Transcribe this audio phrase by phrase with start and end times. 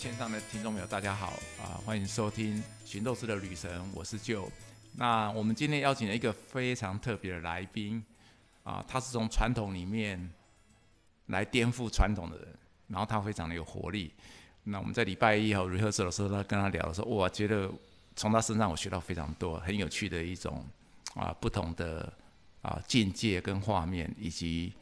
[0.00, 1.76] 线上的听众朋友，大家好啊！
[1.84, 2.56] 欢迎收听
[2.86, 4.50] 《寻斗士的旅程》，我是舅。
[4.96, 8.02] 那我们今天邀请了一个非常特别的来宾
[8.62, 10.32] 啊，他是从传统里面
[11.26, 12.48] 来颠覆传统的人，
[12.88, 14.10] 然后他非常的有活力。
[14.64, 17.70] 那我们在礼拜一和 rehearsal 的时候，他跟他聊的时候，我觉得
[18.16, 20.64] 从他身上我学到非常多，很有趣的一种
[21.14, 22.10] 啊不同的
[22.62, 24.72] 啊境界跟画面，以及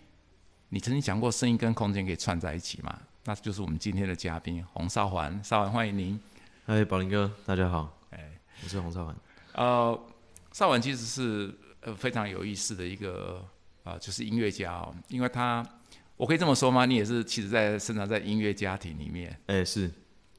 [0.69, 2.97] 你曾经讲过声音跟空间可以串在一起嘛？
[3.29, 6.19] 那就是我们今天的嘉宾洪少环，少环欢迎您。
[6.65, 7.95] 嗨，宝林哥，大家好。
[8.09, 8.27] 哎，
[8.65, 9.15] 我是洪少环。
[9.53, 10.07] 呃，
[10.51, 13.47] 少环其实是呃非常有意思的一个
[13.85, 15.63] 啊，就是音乐家哦，因为他，
[16.17, 16.87] 我可以这么说吗？
[16.87, 19.39] 你也是其实在生长在音乐家庭里面。
[19.45, 19.91] 哎，是。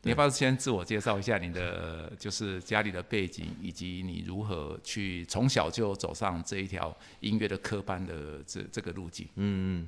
[0.01, 9.27] 你要不要先自我介绍一下你的就是家里的背景，以及你如何去从小就走上这一条音乐的科班的这这个路径？
[9.35, 9.87] 嗯嗯，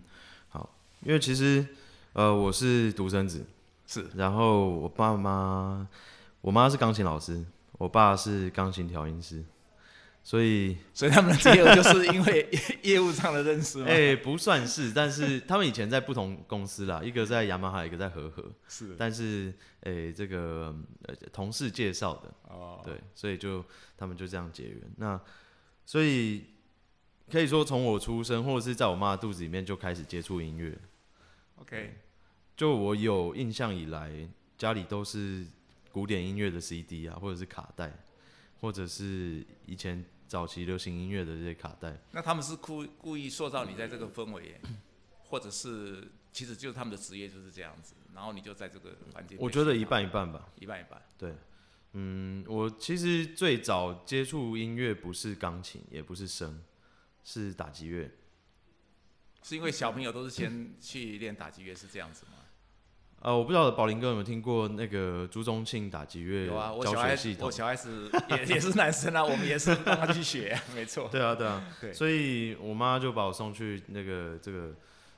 [0.49, 0.69] 好，
[1.03, 1.65] 因为其实。
[2.13, 3.45] 呃，我是独生子，
[3.87, 4.05] 是。
[4.15, 5.87] 然后我爸妈，
[6.41, 7.41] 我妈是钢琴老师，
[7.77, 9.41] 我爸是钢琴调音师，
[10.21, 12.49] 所以， 所以他们的结合就是因为
[12.83, 13.85] 业务上的认识吗？
[13.87, 18.93] 哎，不算是，但是他们以前在不同公司啦，一个在雅马哈，一个在和和，是。
[18.97, 23.63] 但是，哎，这个呃同事介绍的，哦，对，所以就
[23.97, 24.81] 他们就这样结缘。
[24.97, 25.17] 那
[25.85, 26.43] 所以
[27.31, 30.77] 可以说，从我出生或者是在我妈肚子里面就开始接触音乐。
[31.61, 31.93] OK，
[32.57, 35.45] 就我有印象以来，家里都是
[35.91, 37.93] 古典音乐的 CD 啊，或者是卡带，
[38.59, 41.95] 或者是以前早期流行音乐的这些卡带。
[42.11, 44.59] 那他们是故故意塑造你在这个氛围，
[45.19, 49.37] 或者是其实就是他们的职业就是这样子，然后你就在这个环境。
[49.39, 50.99] 我觉得一半一半吧，一半一半。
[51.15, 51.33] 对，
[51.93, 56.59] 嗯，我其实最早接触音乐不是钢琴，也不是声，
[57.23, 58.11] 是打击乐。
[59.43, 62.33] 是因为小朋友都是先去练打击乐是这样子吗？
[63.21, 71.07] 呃，我不知道宝林哥有没有听过那个朱宗庆打击乐有啊，我小孩我小孩子也也是男生啊，我们也是让他去学， 没错。
[71.11, 71.93] 对啊，对啊，对。
[71.93, 74.75] 所以我妈就把我送去那个这个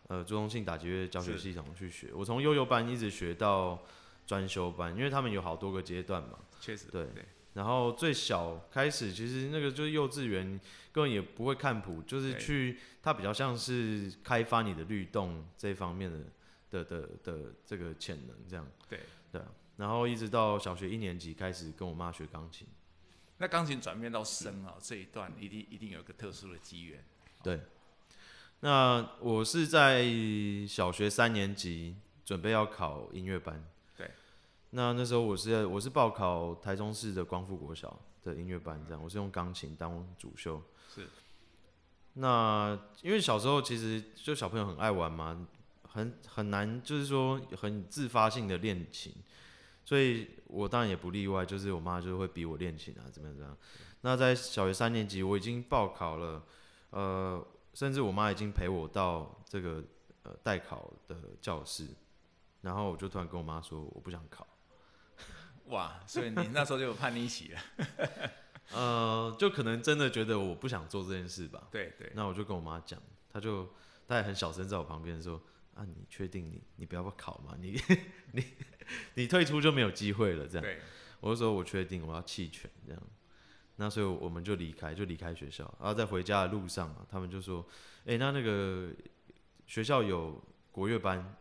[0.09, 2.09] 呃朱宗庆打击乐教学系统去学。
[2.13, 3.81] 我从幼幼班一直学到
[4.27, 6.39] 专修班，因为他们有好多个阶段嘛。
[6.59, 6.87] 确实。
[6.91, 7.07] 对。
[7.53, 10.59] 然后最小开始，其实那个就是幼稚园，
[10.91, 16.19] 根本也不会看谱，就是去，它比较像是开发你的律动这方面的
[16.71, 18.67] 的的的这个潜能这样。
[18.89, 18.99] 对
[19.31, 19.41] 对。
[19.77, 22.67] 然后一直到小学一年级开始跟我妈学钢琴。
[23.37, 27.03] 那钢琴转变到声啊这一段，一定一定有一个特殊的机缘。
[27.43, 27.59] 对。
[28.61, 30.05] 那我是在
[30.67, 33.63] 小学三年级准备要考音乐班。
[34.75, 40.59] 那那时候我是在我是报考台中市的光复国小的音乐班，这样我是用钢琴当主修。
[40.93, 41.07] 是。
[42.13, 45.47] 那因为小时候其实就小朋友很爱玩嘛，
[45.83, 49.13] 很很难就是说很自发性的练琴，
[49.85, 53.57] 所以我当然也不例外，就是我妈就会逼我练琴啊，怎么样怎么样。
[54.01, 56.43] 那在小学三年级我已经报考了，
[56.89, 57.45] 呃，
[57.75, 59.83] 甚至我妈已经陪我到这个
[60.23, 61.87] 呃代考的教室，
[62.61, 64.47] 然后我就突然跟我妈说我不想考。
[65.67, 67.61] 哇，所以你那时候就有叛逆期了，
[68.73, 71.67] 呃，就可能真的觉得我不想做这件事吧。
[71.71, 72.11] 对对。
[72.15, 73.01] 那我就跟我妈讲，
[73.31, 73.69] 她就
[74.07, 75.41] 她也很小声在我旁边说
[75.73, 77.55] ：“啊，你确定你你不要考吗？
[77.59, 77.79] 你
[78.33, 78.45] 你
[79.13, 80.63] 你退出就没有机会了。”这样。
[80.63, 80.79] 对。
[81.21, 83.01] 我就说：“我确定，我要弃权。”这样。
[83.77, 85.63] 那所以我们就离开，就离开学校。
[85.79, 87.65] 然后在回家的路上啊，他们就说
[88.05, 88.91] ：“哎，那那个
[89.65, 90.39] 学校有
[90.71, 91.35] 国乐班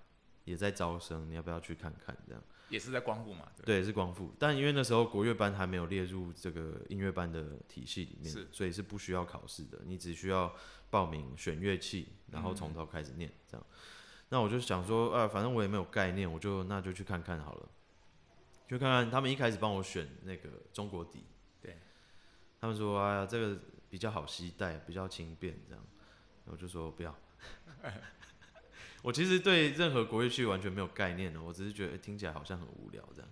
[0.45, 2.43] 也在招生，你要不要去看看？”这样。
[2.73, 3.47] 也是在光复嘛？
[3.65, 4.33] 对，是光复。
[4.39, 9.79] 但因为那时候国乐班还没有列入这个音乐班的体系里面，所以是不需要考试的。
[9.85, 10.51] 你只需要
[10.89, 13.67] 报名选乐器，然后从头开始念这样。
[14.31, 17.69] 那我就想说，啊，反正我也没有概念，我就那就去看看好了。
[18.67, 21.27] 就看看他们一开始帮我选那个中国笛，
[21.61, 21.79] 对，
[22.59, 23.61] 他们说，哎呀，这个
[23.91, 25.85] 比较好携带，比较轻便这样。
[26.47, 27.15] 我就说不要。
[29.03, 33.31] 我其实对任何国乐器完全没有概念的，我只是觉得听起来好像很无聊这样，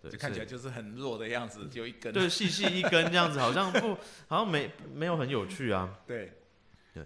[0.00, 3.94] 对，就看起来就是很弱的样子，就一根，对，细细一根这样子，好像不，
[4.28, 6.32] 好像没没有很有趣啊，对，
[6.92, 7.04] 对，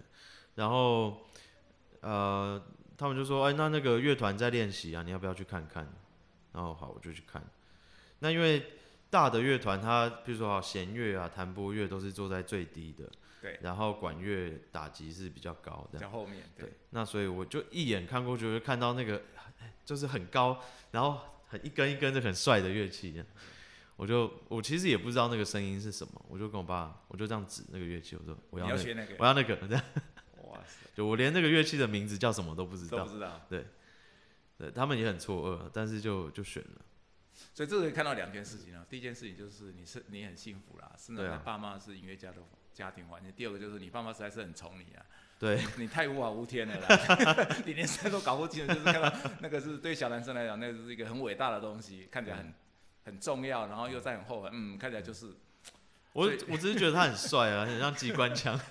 [0.55, 1.25] 然后
[2.01, 2.61] 呃，
[2.95, 5.91] 他们就说，哎，那那个乐团在练习啊，你要不要去看看？
[6.53, 7.43] 然后好，我就去看。
[8.19, 8.73] 那因为
[9.09, 13.09] 大的乐团，它比如说啊，弦乐啊、弹拨乐都是坐在最低的。
[13.41, 16.43] 对，然后管乐打击是比较高的，在后面。
[16.57, 19.21] 对，那所以我就一眼看过去，就看到那个
[19.85, 23.23] 就是很高，然后很一根一根的很帅的乐器，
[23.95, 28.75] 我就我其实也不知道那个声音是什么，我就跟我爸，我就这样指那个乐器，我说我要那
[29.05, 29.83] 个，我要那个，这样。
[30.43, 30.89] 哇塞！
[30.95, 33.45] 就我连那个乐器的名字叫什么都不知道，不知道。
[33.49, 33.65] 对。
[34.57, 36.81] 对他们也很错愕，但是就就选了。
[37.53, 38.85] 所以这个看到两件事情啊。
[38.89, 42.41] 第一件事情就是你是你很幸福啦，是对啊呢爸妈是音乐家的
[42.73, 43.31] 家庭环境。
[43.33, 45.05] 第二个就是你爸妈实在是很宠你啊，
[45.39, 52.53] 对， 你太无法无天了啦， 你连这都搞不清楚，就是看到那个是对小男生来讲，那个是一个很伟大的东西，看起来很
[53.05, 55.27] 很重要，然后又在很后悔，嗯，看起来就是
[56.13, 58.59] 我我只是觉得他很帅啊，很像机关枪。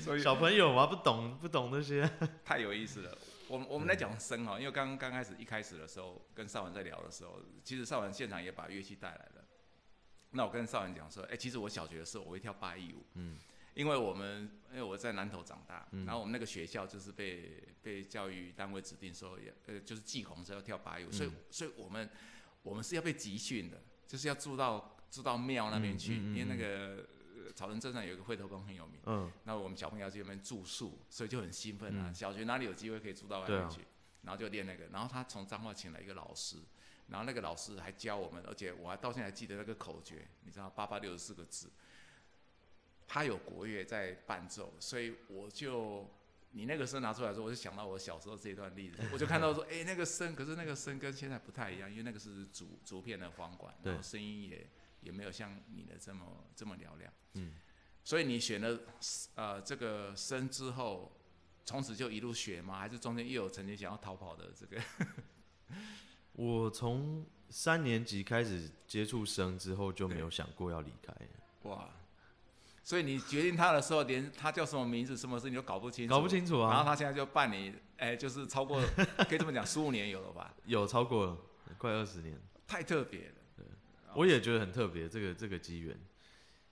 [0.00, 2.08] 所以小朋友嘛，不懂不懂那些。
[2.44, 3.18] 太有意思了。
[3.48, 9.44] 我们我们来讲声哈，因为刚刚开始一开始的时候跟少文在聊的时候，其实少文现场也把乐器带来了。
[10.30, 13.38] 那我跟少文讲说，哎、其实我小学的时候我会跳八一舞，嗯，
[13.74, 22.08] 因为我们因为我在南头长大，嗯然后我们那个学校就是被被教育单位指定说要呃就是祭红是要跳八一舞，所以嗯所以我们
[22.62, 29.00] 我们是要被集训的，就是要住到住到庙那边去，因为那个呃草人镇上有一个会头宫很有名。
[29.06, 32.10] 嗯，那我们小朋友要去那边住宿，所以就很兴奋啊。
[32.10, 33.80] 嗯小学哪里有机会可以住到外面去，
[34.22, 34.86] 然后就练那个。
[34.92, 36.56] 然后他从彰化请来一个老师，
[37.08, 41.70] 然后那个老师还教我们，而且我还到现在还记得那个口诀，你知道八八六十四个字，
[43.06, 46.08] 他有国乐在伴奏，所以我就。
[46.52, 54.66] 你那个声拿出来的时候，我就想到我小时候这段例子，我就看到说，哎、那个声，可是那个声跟现在不太一样，因为那个是竹竹片的簧管，然后对声音也
[55.02, 57.12] 也没有像你的这么这么嘹亮。
[57.34, 57.52] 嗯，
[58.02, 58.80] 所以你选了
[59.34, 61.12] 呃这个声之后，
[61.66, 62.78] 从此就一路学吗？
[62.78, 64.82] 还是中间又有曾经想要逃跑的这个？
[66.38, 71.12] 我从三年级开始接触生之后，就没有想过要离开，
[71.68, 71.88] 哇！
[72.84, 76.86] 所以你决定他的时候，连他叫什么名字、什么事你都搞不清楚，搞不清楚啊然后啊。
[76.86, 78.80] 他现在就办你，哎、就是超过
[79.28, 80.54] 可以这么讲，十五年有了吧？
[80.66, 81.36] 有超过了
[81.76, 83.34] 快二十年，太特别了。
[84.14, 85.98] 我也觉得很特别，这个这个机缘。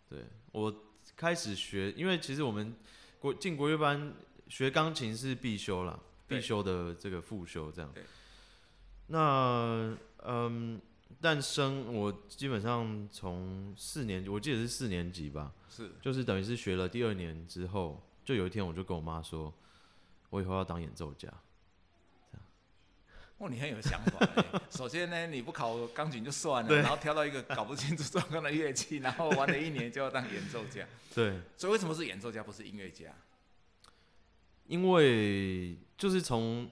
[0.09, 0.21] 对
[0.53, 0.73] 我
[1.17, 2.73] 开始学，因为其实我们
[3.19, 4.15] 国进国乐班
[4.49, 5.99] 学钢琴是必修啦，
[6.29, 8.05] 必修的这个复修这样对。
[9.09, 10.81] 那嗯，
[11.21, 19.53] 诞生我基本上从四年级，我记得是四年级吧，是就是等于是学了第二年之后，就有一天我就跟我妈说，
[20.31, 21.29] 我以后要当演奏家。
[23.39, 24.61] 哦，你很有想法、欸。
[24.73, 30.87] 首先呢，你不考钢琴就算了，然后挑到一个搞不清楚状况的乐器，然后玩了一年就要当演奏家。
[31.15, 33.15] 对，所以为什么是演奏家，不是音乐家？
[34.67, 36.71] 因为就是从，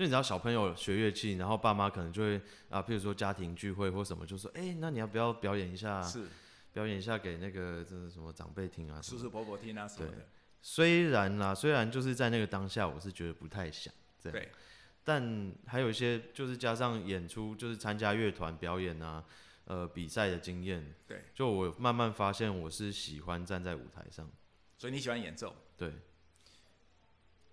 [0.00, 6.00] 就你知道小朋友学乐器，然后爸妈可能就会啊，譬如说家庭聚会或什么，就说，哎、那你要不要表演一下？
[6.00, 6.26] 是
[6.72, 8.98] 表演一下给那个这是什么长辈听啊？
[9.02, 10.26] 叔叔伯伯听啊什么的。
[10.62, 14.48] 虽然啦，虽然就是在那个当下，我是觉得不太想这样，对，
[15.04, 19.22] 但还有一些就是加上演出，就是参加乐团表演啊，
[19.66, 24.26] 呃，比赛的经验，对，就我慢慢发现我是喜欢站在舞台上，
[24.78, 25.92] 所以你喜欢演奏，对，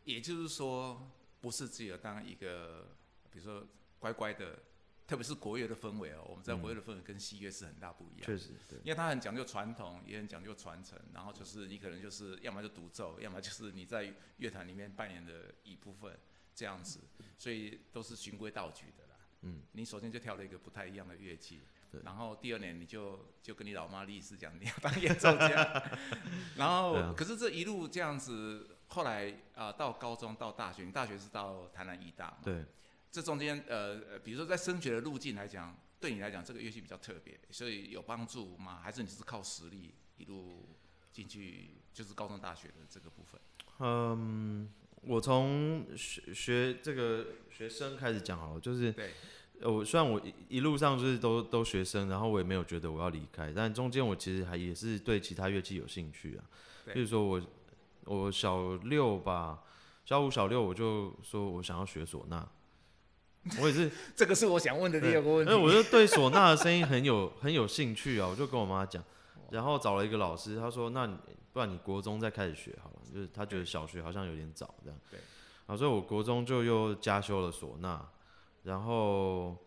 [0.06, 1.12] 也就是说，
[1.42, 2.88] 不是只有当一个，
[3.32, 3.66] 比如说
[4.00, 4.60] 乖乖的，
[5.08, 6.26] 特别是国乐的氛围哦。
[6.28, 8.26] 我们知道国乐的氛围跟西乐是很大不一样。
[8.26, 16.18] 确实，对，因为它很讲究传统，也很讲究传承，然后就是你可能就是要么就独奏，要么就是你在乐团里面扮演的一部分
[16.56, 17.00] 这样子，
[17.38, 19.10] 所以都是循规蹈矩的啦。
[19.42, 21.62] 嗯，你首先就挑了一个不太一样的乐器，
[22.04, 25.84] 然后第二年你就就跟你老妈立誓讲你要当演奏家，
[26.58, 32.38] 然后、啊可是这一路这样子，后来啊、到高中到大学，你大学是到台南医大嘛？
[32.44, 32.64] 对，
[33.12, 38.80] 这中间呃呃，比如说在升学的路径来讲，对你来讲这个乐器比较特别，所以有帮助吗？
[38.84, 40.70] 还是你是靠实力一路
[41.12, 43.42] 进去，就是高中大学的这个部分？
[43.80, 44.70] 嗯，
[45.02, 49.12] 我从学学这个学生开始讲好了，就是对，
[49.62, 56.44] 呃我虽然我一一路上就是都都学生，然后我也没有觉得我要离开，但中间我其实还也是对其他乐器有兴趣啊。
[56.86, 57.42] 对比如说我
[58.08, 59.60] 我小六吧，
[60.06, 62.48] 小五小六我就说我想要学唢呐，
[63.62, 65.52] 我也是， 这个是我想问的第二个问题。
[65.52, 69.04] 那我就对唢呐的声音很有很有兴趣啊，我就跟我妈讲，
[69.52, 71.18] 然后找了一个老师，他说那你
[71.54, 75.00] 不然你国中再开始学好了，就是他觉得小学好像有点早这样。
[75.12, 75.20] 对。
[75.66, 78.06] 啊，所以我国中就又加修了唢呐，
[78.64, 79.58] 然后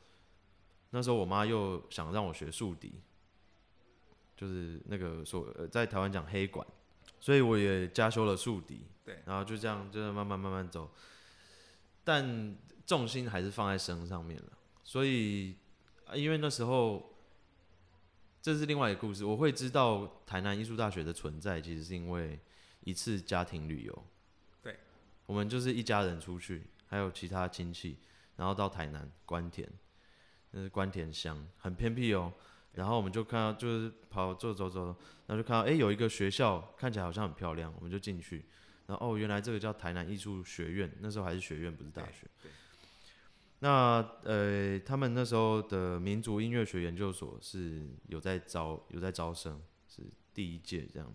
[0.90, 2.94] 那时候我妈又想让我学竖笛，
[4.34, 6.66] 就是那个所呃在台湾讲黑管，
[7.20, 8.86] 所以我也加修了竖笛。
[9.04, 9.22] 对。
[9.26, 10.90] 然后就这样，就是慢慢慢慢走，
[12.02, 14.52] 但重心还是放在声上面了。
[14.82, 15.54] 所以，
[16.06, 17.14] 啊因为那时候
[18.42, 22.40] 这是另外一个故事，我会知道台南艺术大学的存在，其实是因为
[22.84, 24.04] 一次家庭旅游。
[24.62, 24.78] 对，
[25.26, 27.98] 我们就是一家人出去，还有其他亲戚，
[28.36, 29.68] 然后到台南关田，
[30.50, 32.32] 那是关田乡，很偏僻哦。
[32.74, 34.86] 然后我们就看到，就是跑走走走，
[35.26, 38.44] 然后就看到，哎、有一个学校看起来好像很漂亮，我们就进去，
[38.86, 42.26] 然然后哦，原来这个叫台南艺术学院，那时候还是学院，不是大学。
[42.42, 42.50] 对
[43.60, 50.02] 那呃，他们那时候的民族音乐学研究所是有在招有在招生，是
[50.34, 51.14] 第一届这样。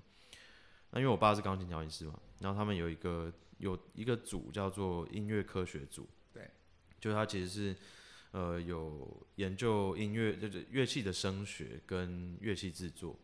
[0.92, 6.50] 那因为我爸是钢琴调音师嘛，然后他们有一个有一个组叫做音乐科学组，对，
[6.98, 7.76] 就是他其实是
[8.36, 13.18] 呃有研究音乐就是乐器的声学跟乐器制作。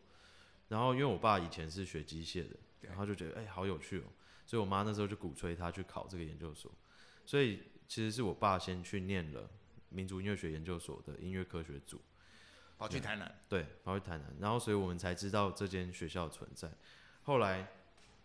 [0.68, 4.04] 然后因为我爸以前是学机械的，然后就觉得哎、好有趣哦，
[4.46, 6.72] 所以我妈那时候就鼓吹他去考这个研究所。
[7.26, 9.50] 所以其实是我爸先去念了
[9.90, 12.00] 民族音乐学研究所的音乐科学组，
[12.78, 16.72] 跑去台南，对，跑去台南，然后所以我们才知道这间学校的存在。
[17.24, 17.68] 后来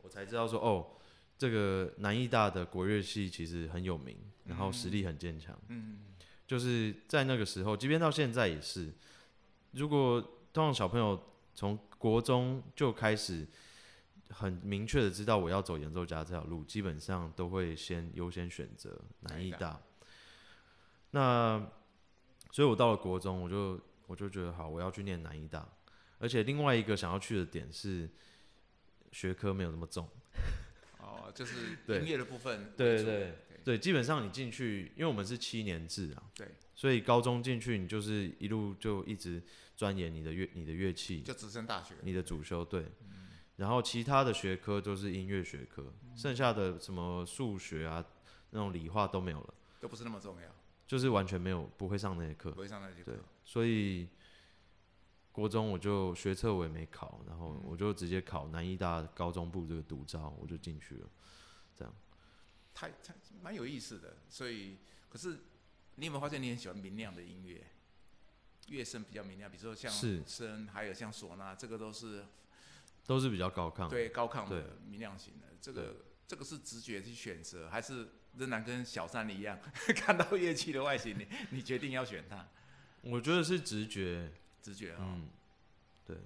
[0.02, 0.96] 我才知道说，哦，
[1.38, 4.16] 这个南艺大的国乐系其实很有名，
[4.46, 5.60] 然后实力很坚强。
[5.68, 6.00] 嗯，
[6.48, 8.92] 就是在那个时候，即便到现在也是，
[9.72, 10.22] 如果
[10.54, 11.22] 通常小朋友
[11.54, 13.46] 从国中就开始
[14.30, 19.80] 很明确的知道我要走演奏家这条路，基本上都会先优先选择南艺大。
[21.12, 21.70] 那
[22.52, 25.68] 所以我到了国中，我就我就觉得好，我要去念南艺大，
[26.18, 28.10] 而且另外一个想要去的点是
[29.12, 30.08] 学科没有那么重。
[31.00, 33.36] 哦，就是对音乐的部分，对对对，
[33.76, 39.42] 基本上你进去，因为我们是七年制啊，对，所以高中进去你就是一路就一直
[39.76, 42.86] 钻研你的乐你的乐器，就直升大学，你的主修对，
[43.56, 48.06] 然后其他的学科都是音乐学科，剩下的什么数学啊
[48.52, 50.48] 那种理化都没有了，都不是那么重要，
[50.86, 54.08] 就是完全没有不会上那些课不，会上那节课对，所以
[55.32, 61.10] 国中我就学测我也没考，然后我就直接考南医大高中部这个独招，我就进去了。
[62.78, 64.18] 太太蛮有意思的。
[64.30, 64.78] 所以，
[65.10, 65.40] 可是
[65.96, 67.64] 你有没有发现你很喜欢明亮的音乐？
[68.68, 72.26] 乐声比较明亮，比如说像是声，还有像唢呐，这个都是
[73.06, 75.48] 都是比较高亢，对高亢的明亮型的。
[75.62, 75.96] 这个
[76.28, 79.58] 这个是直觉去选择，还是仍然跟小三一样，
[79.96, 82.46] 看到乐器的外形，你你决定要选它？
[83.02, 84.30] 我觉得是直觉，
[84.62, 85.30] 直觉啊、嗯，
[86.06, 86.18] 对，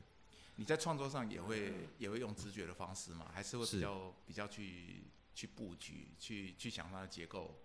[0.55, 3.29] 你在创作上也会也会用直觉的方式吗？
[3.31, 7.57] 还是会比较比较去去布局，去去想它的结构？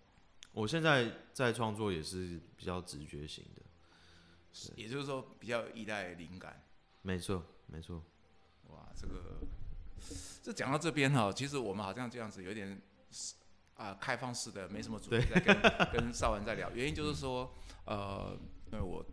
[0.53, 3.61] 我现在在创作也是比较直觉型的，
[4.75, 6.65] 也就是说，比较依赖灵感。
[7.03, 8.01] 没错，没错，
[8.69, 9.37] 哇，这个
[10.41, 12.81] 这讲到这边哈，其实我们好像这样子有点
[13.75, 16.71] 啊、开放式的，没什么主题在跟跟邵文在聊。
[16.71, 17.53] 原因就是说，
[17.85, 18.35] 呃，
[18.71, 19.05] 因为我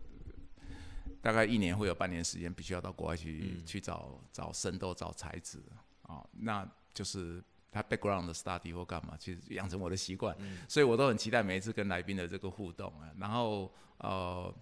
[1.21, 5.61] 大概一年会有半年时间必须要到国外去、嗯去找找生豆、找才子
[6.03, 7.43] 啊、那就是。
[7.75, 10.33] 他 background 的 study 或干嘛，其实养成我的习惯，
[10.69, 13.11] 所以我都很期待每一次跟来宾的这个互动啊。
[13.19, 14.53] 然后呃，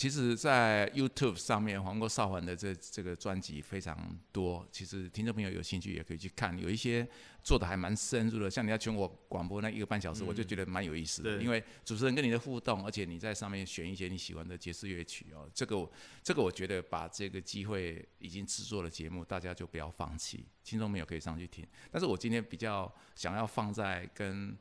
[0.00, 4.66] 其实，在 YouTube 上面，黄国少环的这这个专辑非常多。
[4.72, 7.06] 其实听众朋友有兴趣也可以去看，有一些
[7.44, 8.50] 做的还蛮深入的。
[8.50, 15.46] 像你在全国广播那一个半小时，我就觉得蛮有意思的，对因为主持人跟你的互动，而且你在上面选一些你喜欢的爵士乐曲哦。
[15.52, 15.92] 这个我
[16.22, 20.46] 这个我觉得把这个机会已经制作了节目，大家就不要放弃。
[20.64, 24.56] 听众朋友可以上去听，但是我今天比较想要放在跟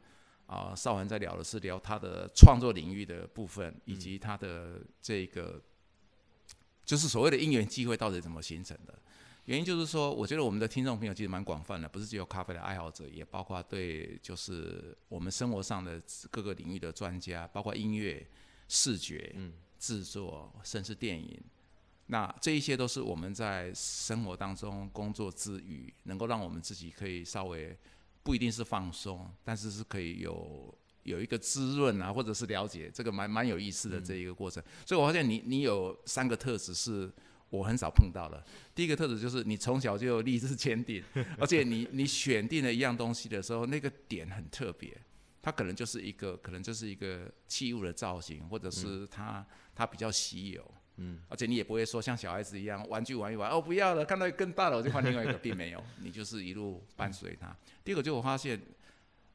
[0.50, 5.62] 啊，邵文在聊的是聊他的创作领域的部分，以及他的这个
[6.84, 8.98] 就是所谓的因缘机会到底怎么形成的。
[9.46, 16.02] 原因就是说，我觉得我们的听众朋友其实蛮广泛的，不是只有咖啡的爱好者，也包括对就是我们生活上的
[16.32, 18.28] 各个领域的专家，包括音乐、
[18.68, 19.36] 视觉、
[19.78, 21.40] 制作，甚至电影。
[22.08, 27.78] 那这一些都是我们在生活当中工作之余，能够让我们自己可以稍微
[28.24, 34.62] 不一定是放松，但是是可以有有一个滋润啊，或者是了解，这个蛮蛮有意思的这一个过程。
[34.86, 37.12] 所以我发现你你有三个特质是
[37.50, 38.44] 我很少碰到的。
[38.76, 41.04] 第一个特质就是你从小就立志坚定，
[41.40, 44.96] 而且你你选定了一样东西的时候，那个点很特别。
[45.42, 57.56] 它可能就是一个，可能就是一个器物的造型，或者是它、它比较稀有，嗯，而且你也不会说像小孩子一样玩具玩一玩，哦不要了，看到更大的我就换另外一个，并没有， 你就是一路伴随他。
[57.84, 58.60] 第二个就我发现，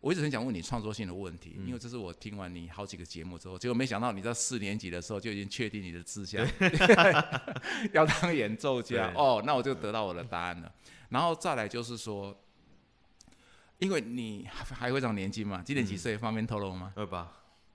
[0.01, 6.47] 我一直很想问你创作性的问题，因为这是我听完你好几个节目之后，结果没想到你在四年级的时候就已经确定你的志向，
[7.93, 10.71] 要当演奏家哦，那我就得到我的答案了。
[11.09, 12.37] 然后再来就是说，
[13.79, 16.19] 因为你还还会长年轻嘛，今年几岁？
[16.19, 16.93] 方便透露吗？
[16.97, 17.31] 二八，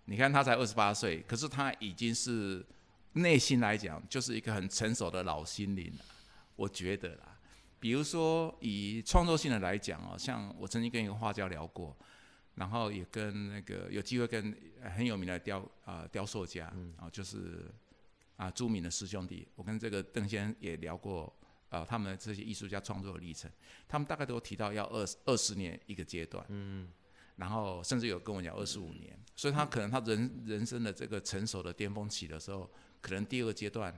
[0.06, 2.66] 你看他才二十八岁，可是他已经是
[3.14, 6.06] 内心来讲就是一个很成熟的老心灵了，
[6.56, 7.38] 我觉得啦。
[7.80, 11.96] 比如说以创作性的来讲哦，像我曾经跟一个画家聊过，
[12.56, 17.72] 然后也跟那个有机会跟呃很有名的雕啊、雕塑家啊、就是
[18.36, 21.34] 啊著名的师兄弟，我跟这个邓先生也聊过
[21.70, 23.50] 呃他们的这些艺术家创作的历程，
[23.88, 26.92] 他们大概都提到要二二十年一个阶段，嗯，
[27.38, 32.70] 然后甚至有跟我讲二十五年，所以他可能他人人生的这个成熟的巅峰期的时候，
[33.02, 33.98] 可能第二个阶段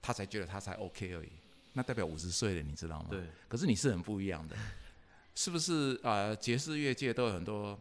[0.00, 1.28] 他才觉得他才 OK 而已，
[1.72, 3.08] 那代表五十岁了，你知道吗？
[3.10, 4.56] 对，可是你是很不一样的，
[5.34, 5.98] 是不是？
[6.02, 7.78] 呃，爵士乐界都有很多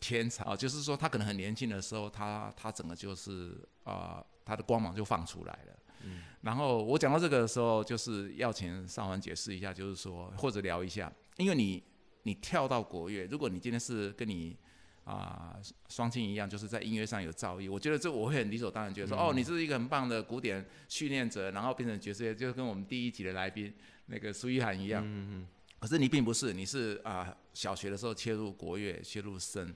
[0.00, 5.78] 天才啊，就是说他可能很年轻的时候，他他整个就是啊、他的光芒就放出来了。
[6.02, 11.82] 嗯然后我讲到这个的时候，就是要请上环解释一下，就是说或者聊一下，因为你
[12.22, 14.56] 你跳到国乐，如果你今天是跟你
[15.04, 15.56] 啊、
[15.88, 23.72] 双亲一样，就是在音乐上有造诣，我觉得这我会很理所当然觉得说，哦，你是一个很棒的古典训练者，然后变成爵士乐，就跟我们第一集的来宾
[24.06, 25.02] 那个苏一涵一样。
[25.04, 25.48] 嗯嗯
[25.80, 29.74] 可是你并不是，你是啊、小学的时候切入国乐，切入声，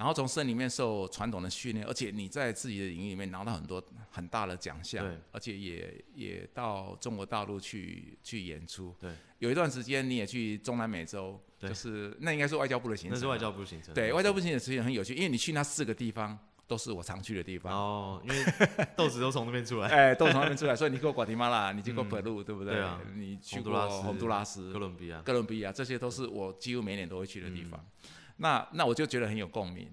[0.00, 8.96] 然后从声里面受传统的训练，而且你在自己的领域里面拿到很多很大的奖项，而且也也到中国大陆去去演出。
[8.98, 13.92] 对，有一段时间你也去中南美洲，就是那应该是外交部的行程啊，那是外交部行程。
[13.92, 17.70] 对外交部行程其实很有趣，因为你去那四个地方都是我常去的地方。
[17.70, 18.44] 哦，因为
[18.96, 22.72] 豆子都从那边出来，哎，都从那边出来， 所以你去过瓜地马拉，你去过北路，对不对？
[22.72, 25.20] 对啊你去过洪都拉斯、哥伦比亚。
[25.20, 27.78] 哥伦比亚，这些都是我几乎每年都会去的地方。
[27.78, 28.06] 嗯
[28.40, 29.88] 那那我就觉得很有共鸣。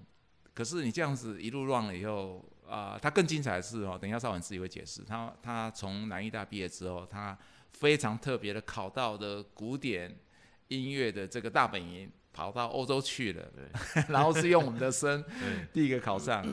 [0.54, 5.02] 可是你这样子一路 run 了以后，啊、他更精彩的是哦，等一下邵文自己会解释。
[5.02, 7.38] 他他从南艺大毕业之后，他
[7.72, 10.18] 非常特别的考到的古典
[10.68, 13.48] 音乐的这个大本营，跑到欧洲去了，
[14.08, 15.24] 然后是用我们的声，
[15.72, 16.44] 第一个考上。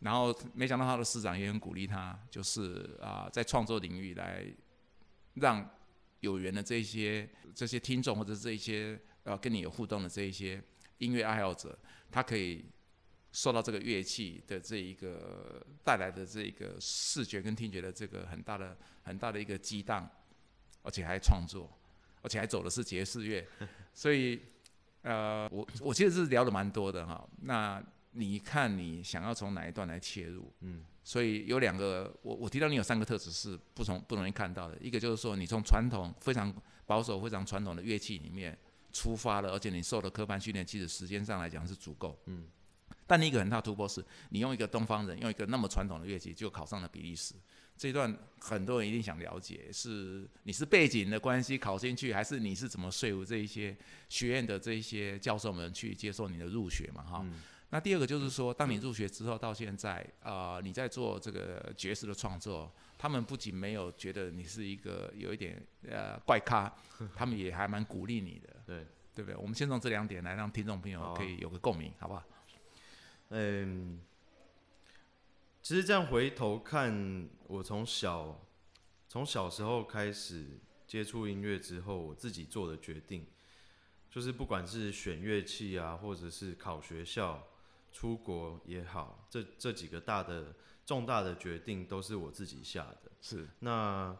[0.00, 4.44] 然后没想到他的师长也很鼓励他，就是啊、在创作领域来
[5.34, 5.64] 让
[6.18, 10.60] 有缘的这些这些听众或者这一些呃跟你有互动的这一些
[11.02, 11.76] 音乐爱好者，
[12.10, 12.64] 他可以
[13.32, 20.08] 受到这个乐器的这一个带来的这一个视觉跟听觉的这个很大的很大的一个激荡，
[20.82, 21.68] 而且还创作，
[22.22, 23.44] 而且还走的是爵士乐，
[23.92, 24.40] 所以
[25.02, 27.28] 呃，我我其实是聊的蛮多的哈。
[27.40, 30.52] 那你看你想要从哪一段来切入？
[30.60, 34.78] 嗯，所以有两个，我我提到你有三个特质是不从不容易看到的。
[34.80, 36.54] 一个就是说，你从传统非常
[36.86, 38.56] 保守、非常传统的乐器里面
[38.92, 42.18] 出发了，而且你受的科班训练，其实时间上来讲是足够。
[42.26, 42.46] 嗯。
[43.06, 47.34] 但你一个很大突破是，你用一个东方人，用一个那么传统的乐器，就考上了比利时。
[47.76, 53.76] 这一段很多人一定想了解，是你是背景的关系考进去，还是你是怎么说服这一些
[54.08, 57.02] 学院的这一些教授们去接受你的入学嘛？
[57.02, 57.20] 哈。
[57.24, 57.42] 嗯
[57.74, 66.70] 那第二个就是说，当你入学之后到现在，呃，你在做这个爵士的创作，他们不仅没有觉得你是一个有一点呃怪咖，
[67.16, 69.34] 他们也还蛮鼓励你的，对，对不对？
[69.38, 72.22] 我们先从这两点来让听众朋友可以有个共鸣，好不好？
[73.30, 73.98] 嗯，
[75.62, 78.38] 其实这样回头看，我从小
[79.08, 83.26] 从小时候开始接触音乐之后，我自己做的决定，
[84.10, 87.42] 就是不管是选乐器啊，或者是考学校、
[87.92, 93.12] 出国也好，这这几个大的重大的决定都是我自己下的。
[93.20, 94.16] 是，那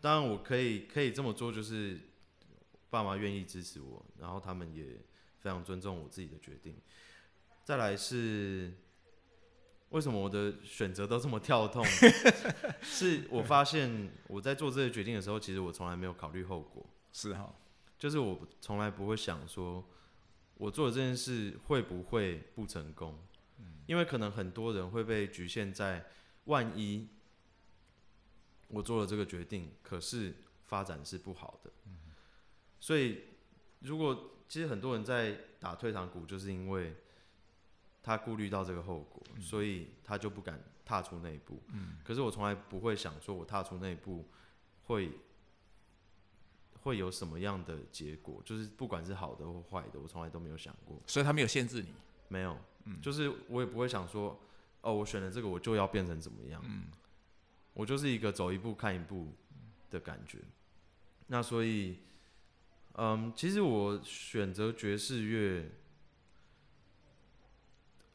[0.00, 2.00] 当然我可以可以这么做，就是
[2.88, 5.00] 爸妈愿意支持我，然后他们也
[5.40, 6.80] 非常尊重我自己的决定。
[7.64, 8.72] 再来是
[9.90, 11.84] 为什么我的选择都这么跳动？
[12.80, 17.54] 是我发现我在做这个决定的时候，其实我从来没有考虑后果，是哈，
[17.98, 19.84] 就是我从来不会想说
[20.58, 23.18] 我做的这件事会不会不成功，
[23.86, 26.04] 因为可能很多人会被局限在
[26.44, 27.08] 万一
[28.68, 31.70] 我做了这个决定，可是发展是不好的，
[32.78, 33.22] 所以
[33.80, 36.94] 如果其实很多人在打退堂鼓，就是因为
[38.02, 41.62] 他顾虑到这个后果，所以他就不敢踏出那一步。
[42.02, 44.28] 可是我从来不会想说，我踏出那一步
[44.84, 45.12] 会
[46.88, 50.98] 会有什么样的结果，就是不管是好的或坏的，我从来都没有想过。
[51.06, 51.92] 所以他没有限制你，
[52.28, 52.56] 没有，
[53.02, 54.40] 就是我也不会想说，
[54.80, 56.64] 哦，我选了这个，我就要变成怎么样。
[57.74, 59.28] 我就是一个走一步看一步
[59.90, 60.38] 的感觉。
[61.26, 61.98] 那所以，
[62.94, 65.70] 嗯，其实我选择爵士乐，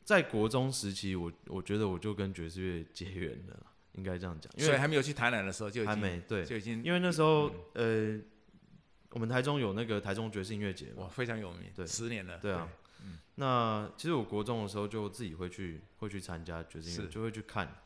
[0.03, 8.19] 在国中时期，我我觉得我就跟爵士乐结缘了，应该这样讲，因为还没有去台南的时候就已经还没对，就已经因为那时候、呃，
[9.13, 12.67] 我们台中有那个台中爵士音乐节嘛，哇非常有名，对十年了，对啊，
[13.35, 17.81] 那其实我国中的时候就自己会去会去参加爵士音乐，是就会去看。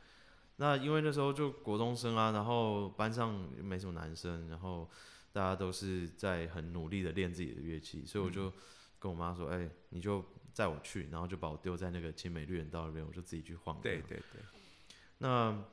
[0.55, 4.89] 那因为那时候就国中生啊，然后班上没什么男生，然后
[5.33, 8.51] 大家都是在很努力的练自己的乐器，所以我就
[8.97, 13.79] 跟我妈说：“哎、你就载我去。”然后就把我丢在那个青美绿园道那边，我就自己去晃。
[13.81, 14.41] 对对对，
[15.19, 15.63] 那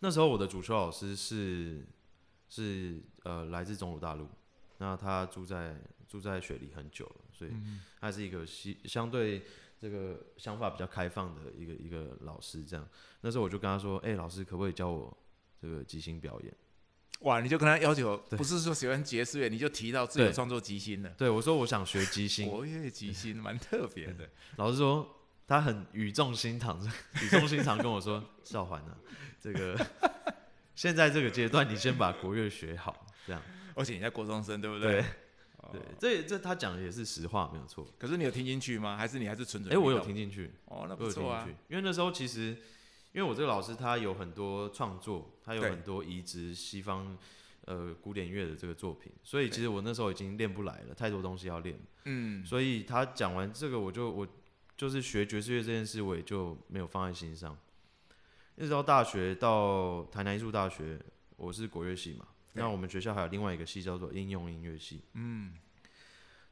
[0.00, 1.86] 那时候我的主修老师是
[2.50, 4.28] 是呃来自中国大陆，
[4.78, 5.76] 那他住在
[6.08, 7.52] 住在雪梨很久了，所以
[8.00, 9.42] 他是一个相相对
[9.80, 12.64] 这个想法比较开放的一个一个老师。
[12.64, 12.88] 这样，
[13.20, 15.16] 那时候我就跟他说：“哎、老师可不可以教我
[15.60, 16.54] 这个即兴表演
[17.20, 22.50] 哇，你就跟他要求，不是说喜欢爵士乐，你就提到自己有对创作即兴的？”，对我说：“我想学即兴。
[22.50, 24.28] 活跃即兴，蛮特别的。
[24.56, 25.08] 老师说
[25.46, 26.78] 他很语重心长，
[27.22, 28.98] 语重心长跟我说：“少环啊，
[29.40, 29.78] 这个
[30.74, 33.40] 现在这个阶段，你先把国乐学好，这样
[33.74, 35.04] 而且你在国中生，对不对对？
[35.72, 37.86] 对，这这他讲的也是实话，没有错。
[37.98, 38.96] 可是你有听进去吗？
[38.96, 39.74] 还是你还是纯纯？
[39.74, 40.14] 哎、我有听。
[40.14, 42.56] 进去，哦，那我不错啊有听进去。，因为那时候其实，
[43.12, 47.16] 因为我这个老师他有很多创作，他有很多移植西方
[47.64, 51.78] 呃古典乐的这个作品，所以其实我那时候已经练不来了，太多东西要练。
[52.04, 54.28] 嗯，所以他讲完这个，我就我
[54.76, 57.56] 就是学爵士乐这件事，我也就没有放在心上。
[58.56, 61.00] 一直到大学，到台南艺术大学，
[61.36, 65.02] 我是国乐系嘛，对那我们学校还有另外一个系叫做应用音乐系。
[65.12, 65.52] 嗯，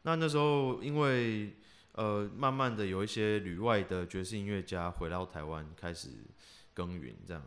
[0.02, 1.56] 那那时候因为
[1.92, 6.08] 呃，慢慢的有一些旅外的爵士音乐家回到台湾开始
[6.72, 7.42] 耕耘，这样，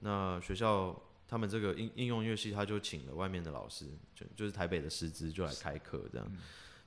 [0.00, 0.94] 那学校
[1.26, 6.32] 他们这个应应用音乐系，他就请了外面的老师，就就是台北的师资就来开课，这样，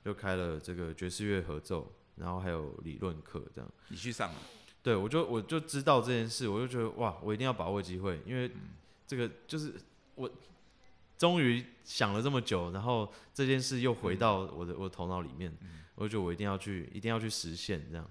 [0.04, 3.68] 就开了这个爵士乐合奏，然后还有理论课，这样。
[3.88, 4.38] 你去上了。
[4.80, 8.48] 对，我就我就知道这件事，我就觉得哇，我一定要把握机会，因为
[9.04, 9.74] 这个就是
[10.14, 10.30] 我
[11.18, 15.56] 终于想了这么久，然后这件事又回到我的我的头脑里面，
[15.94, 18.10] 我就觉得我一定要去，一定要去实现这样，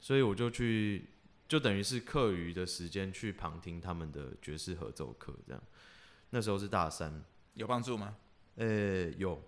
[0.00, 1.04] 所以我就去，
[1.46, 5.62] 就等于是课余的时间去旁听他们的爵士合奏课，这样。
[6.30, 7.22] 那时候是大三，
[7.54, 8.16] 有帮助吗？
[8.56, 9.40] 呃，有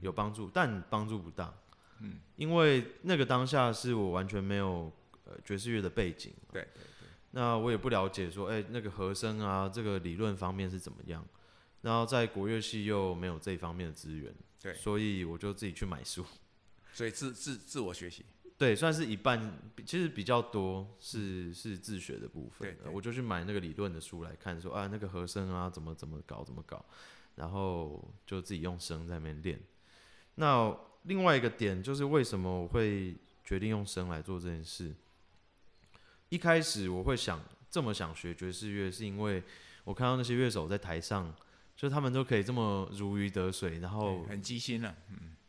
[0.00, 1.52] 有帮助，但帮助不大。
[1.98, 4.90] 嗯，因为那个当下是我完全没有
[5.24, 11.24] 呃爵士乐的背景，对对对，那我也不了解说，哎、那个和声啊，这个理论方面是怎么样。
[11.82, 16.24] 然后在国乐系又没有这一方面的资源，对所以我就自己去买书。
[16.92, 18.24] 所以自自自我学习。
[18.58, 22.84] 对，算是一半，其实比较多是是自学的部分对。
[22.84, 26.84] 对我就去买那个理论的书来看说啊，那个和声啊，怎么怎么搞，怎么搞，
[27.34, 29.60] 然后就自己用声在那边练。
[30.36, 30.72] 那
[31.04, 34.94] 另外一个点就是为什么我会决定用声来做这件事？
[36.28, 39.42] 一开始我会想这么想学爵士乐，是因为
[39.82, 41.34] 我看到那些乐手在台上，
[41.82, 44.94] 就他们都可以这么如鱼得水，然后很机心了。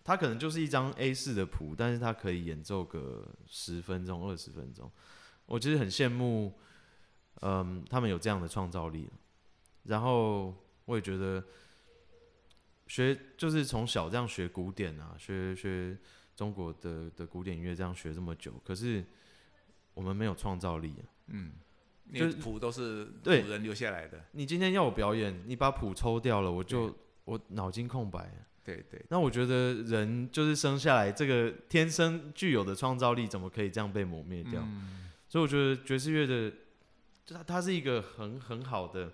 [0.04, 4.91] 他可能就是一张 A 四的谱，但是他可以演奏个十分钟、二十分钟。
[5.46, 6.52] 我其实很羡慕，
[7.41, 9.08] 嗯，他们有这样的创造力。
[9.84, 11.46] 然后我也觉得，
[12.88, 15.96] 学就是从小这样学古典啊，学学
[16.36, 19.06] 中国的的古典音乐，这样学这么久，可是
[19.93, 21.06] 我们没有创造力啊。
[21.28, 21.52] 你
[22.13, 24.23] 就是谱都是对古人留下来的。
[24.32, 26.95] 你今天要我表演，你把谱抽掉了，我就
[27.26, 28.47] 我脑筋空白啊。
[28.63, 34.65] 对对，那我觉得人就是生下来这个天生具有的创造力，怎么可以这样被磨灭掉？
[35.28, 36.56] 所以我觉得爵士乐的，
[37.26, 39.12] 就它它是一个很很好的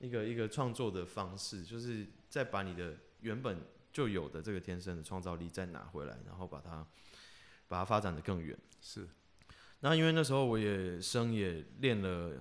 [0.00, 6.86] 一个一个创作的方式，就是再把你的原本就有的这个天生的创造力再拿回来，然后把它
[7.68, 8.54] 把它发展的更远。
[8.82, 9.08] 是
[9.80, 12.32] 那因为那时候我也声也练了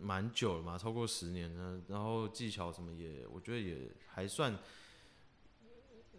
[0.00, 4.56] 蛮久了嘛，超过十年了，然后技巧什么也，我觉得也还算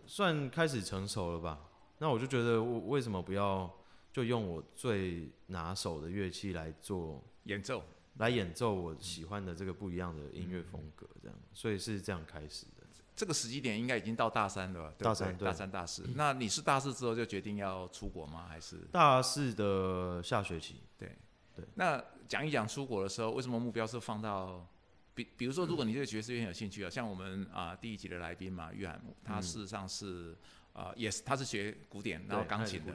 [0.06, 1.70] 算开始成熟了吧。
[2.00, 3.70] 那我就觉得我为什么不要
[4.12, 7.84] 就用我最拿手的乐器来做演奏。
[8.18, 12.79] 来演奏我喜欢的这个不一样的音乐风格，这样，所以是这样开始的。
[13.20, 14.94] 这个时机点应该已经到大三了吧？
[14.98, 16.10] 对对大三大三、大四。
[16.16, 18.46] 那你是大四之后就决定要出国吗？
[18.48, 21.18] 还是大四的下学期，对
[21.54, 24.66] 对那讲一讲出国的时候，为什么目标是放到？
[25.14, 30.34] 比比如说，如果你对爵士乐很有兴趣啊，像我们啊、第一集的来宾嘛，玉涵，他事实上是
[30.80, 32.94] 啊、也是他是学古典，然后对钢琴的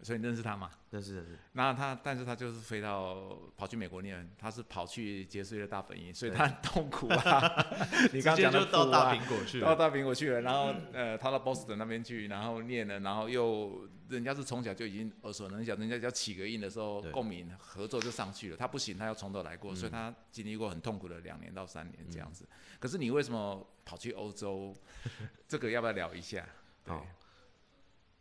[0.00, 0.70] 所以你认识他嘛？
[0.90, 7.66] 认识认识那他，但是他就是飞到跑去美国念，他是跑去杰士乐大本营，所以他很痛苦啊。
[8.14, 9.76] 你刚直接讲的就到大苹果去了到了。
[9.90, 18.56] 大苹果去了，然后呃，他到 Boston 那边去，然后念了，然后又人家是从小就已经耳熟能详，人家只要起个音的时候对，共鸣合作就上去了。
[18.56, 22.46] 他不行，他要从头来过，所以他经历过很痛苦的两年到三年这样子。
[22.78, 24.72] 可是你为什么跑去欧洲？
[25.48, 26.46] 这个要不要聊一下？
[26.88, 26.96] 对。
[26.96, 27.06] 好，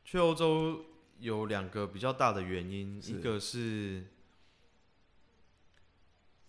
[0.04, 0.86] 去欧洲
[1.20, 4.06] 有两个比较大的原因，一个是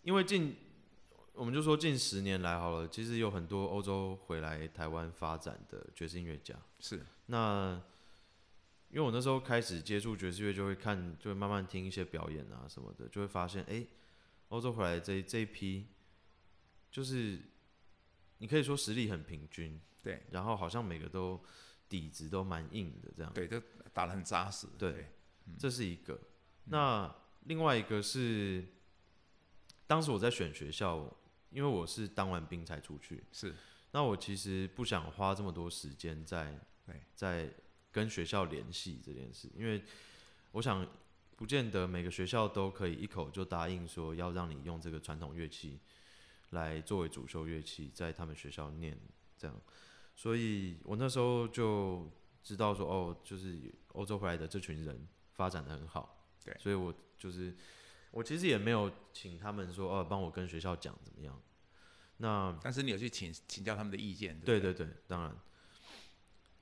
[0.03, 0.57] 因为近，
[1.33, 6.55] 我们就说近十年来好了，其实有很多欧洲回来台湾发展的爵士音乐家。
[6.81, 7.05] 是。
[7.27, 7.81] 那
[8.91, 13.87] 因为我那时候开始接触爵士乐，就会看，就会慢慢听一些表演啊什么的，就会发现，哎、
[14.49, 15.87] 欧洲回来这这一批，
[16.91, 17.39] 就是
[18.39, 20.23] 你可以说实力很平均，对。
[20.31, 21.39] 然后好像每个都
[21.89, 23.33] 底子都蛮硬的这样。
[23.33, 23.61] 对，就
[23.93, 24.67] 打得很扎实。
[24.79, 25.09] 对
[25.59, 26.19] 这是一个。
[26.65, 28.65] 那另外一个是，
[29.87, 31.11] 当时我在选学校，
[31.51, 33.55] 因为我是当完兵才出去，是
[33.93, 36.61] 那我其实不想花这么多时间在
[37.15, 37.51] 在
[37.91, 39.83] 跟学校联系这件事，因为
[40.53, 40.87] 我想
[41.37, 45.81] 不见得每个学校都可以一口就答应说要让你用这个传统乐器
[46.51, 48.99] 来作为主修乐器，在他们学校念
[49.39, 49.61] 这样，
[50.19, 52.11] 所以我那时候就
[52.43, 56.53] 知道说，哦，就是欧洲回来的这群人发展的很好，对。
[56.59, 57.57] 所以我就是
[58.11, 61.41] 我其实也没有请他们说，哦，帮我跟学校讲怎么样，
[62.17, 64.87] 那但是你有去请请教他们的意见，对对对？
[64.87, 65.37] 对，当然，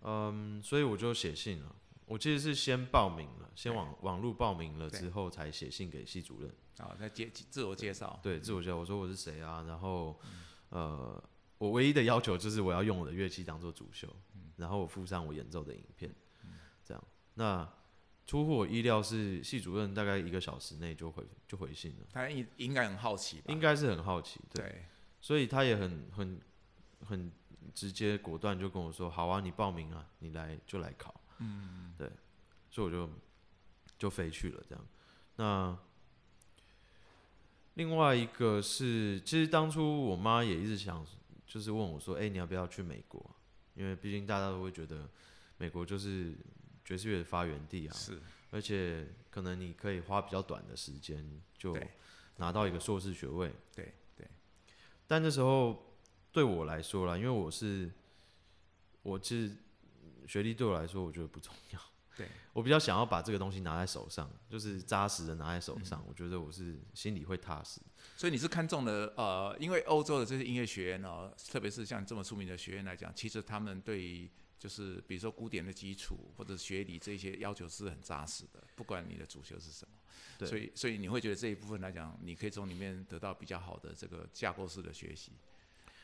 [0.02, 1.74] 嗯，所以我就写信了。
[2.04, 6.54] 我其实是先报名了，先网网络报名了之后，才写信给系主任。
[6.76, 10.20] 对，啊，在介自我介绍，对，自我介绍，我说我是谁啊，然后，
[10.68, 11.24] 呃，
[11.58, 14.08] 我唯一的要求就是我要用我的乐器当做主修，
[14.56, 16.14] 然后我附上我演奏的影片，
[16.84, 17.02] 这样。
[17.34, 17.68] 那
[18.26, 23.44] 出乎我意料是系主任大概一个小时内就回就回信了，他应应该很好奇吧？
[23.48, 24.84] 应该是很好奇，对，对
[25.20, 26.40] 所以他也很很
[27.04, 27.32] 很
[27.72, 32.10] 直接果断就跟我说，好啊，你报名啊，你来就来考，嗯，对，
[32.70, 33.10] 所以我就
[33.98, 34.84] 就飞去了这样。
[35.36, 35.78] 那
[37.74, 41.06] 另外一个是，其实当初我妈也一直想，
[41.46, 43.24] 就是问我说，哎、你要不要去美国？
[43.74, 45.08] 因为毕竟大家都会觉得
[45.58, 46.34] 美国就是
[46.84, 51.24] 爵士乐的发源地啊，是，而且可能你可以花比较短的时间
[51.56, 51.76] 就
[52.36, 53.52] 拿到一个硕士学位。
[53.74, 54.26] 对对
[55.06, 55.94] 但那时候
[56.32, 57.90] 对我来说啦，因为我是
[59.02, 59.54] 我其实
[60.26, 61.80] 学历对我来说，我觉得不重要。
[62.16, 67.80] 对，我比较想要把这个东西拿在手上，就是扎实的拿在手嗯上，我觉得我是心里会踏实。
[68.16, 79.92] 所以你是看中了呃，因为欧洲的这些音乐学院哦，特别是像这么出名的学院来讲，其实他们对于就是比如说古典的基础或者学理这些要求是很扎实的，不管你的主修是什么。
[80.38, 85.32] 对所以所以你会觉得这一部分来讲，你可以从里面得到比较好的这个架构式的学习。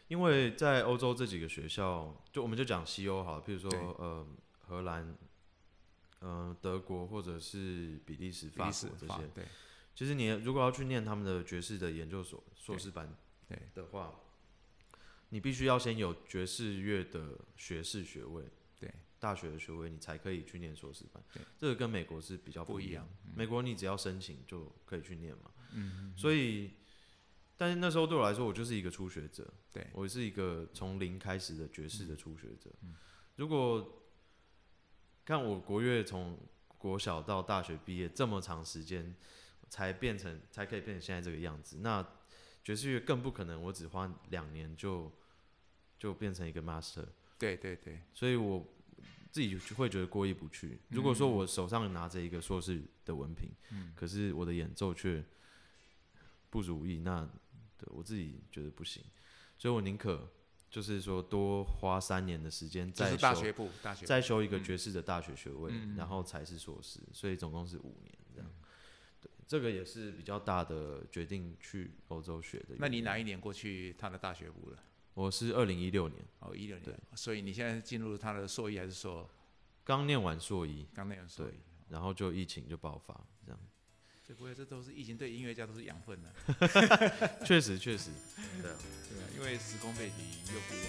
[0.08, 4.26] 因为在欧洲这几个学校，就我们就讲西欧好了，譬如说呃
[4.60, 5.16] 荷兰、
[6.22, 9.44] 呃德国或者是比利时、法国这些，对
[9.94, 13.14] 其实你如果要去念他们的爵士的研究所硕士班
[13.46, 14.14] 对的话，
[15.28, 18.44] 你必须要先有爵士乐的学士学位，
[18.80, 21.42] 对大学的学位，你才可以去念硕士班对。
[21.58, 23.06] 这个跟美国是比较一不一样。
[23.26, 25.50] 嗯美国你只要申请就可以去念嘛。
[25.72, 26.70] 嗯所以，
[27.56, 32.70] 但是那时候对我来说，我就是一个初学者，对我是一个从零开始的爵士的初学者。
[32.82, 32.94] 嗯
[33.36, 34.01] 如果
[35.24, 36.38] 看我国乐从
[36.78, 39.14] 国小到大学毕业这么长时间，
[39.68, 42.06] 才变成才可以变成现在这个样子，那
[42.64, 45.10] 爵士乐更不可能，我只花两年就
[45.98, 47.06] 就变成一个 master。
[47.38, 48.00] 对对对。
[48.12, 48.66] 所以我
[49.30, 50.78] 自己就会觉得过意不去。
[50.88, 53.50] 如果说我手上拿着一个硕士的文凭，
[53.94, 55.24] 可是我的演奏却
[56.50, 57.24] 不如意，那
[57.78, 59.02] 对我自己觉得不行，
[59.56, 60.28] 所以我宁可
[60.72, 68.50] 就是说多花三年的时间这再修是大学部大学部再修一个爵士的大学学位，嗯然后才是硕士，所以总共是五年这样。
[69.20, 72.74] 对，这个也是比较大的决定去欧洲学的。
[72.78, 74.78] 那你哪一年过去他的大学部了？
[75.12, 76.98] 我是二零一六年哦，一六年。
[77.14, 79.28] 所以你现在进入他的硕一还是硕？
[79.84, 81.52] 刚念完硕一，刚念完硕一。
[81.90, 83.12] 然后就疫情就爆发，
[83.44, 83.60] 这样。
[84.32, 86.28] 不会，这都是疫情对音乐家都是养分啊。
[87.44, 88.10] 确实，确实
[88.62, 88.70] 对，
[89.36, 90.16] 因为时空背景
[90.52, 90.88] 又不一样。